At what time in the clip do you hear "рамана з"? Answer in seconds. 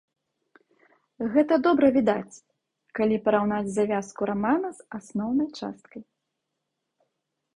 4.31-4.81